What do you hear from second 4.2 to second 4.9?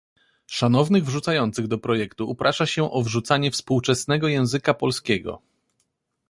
języka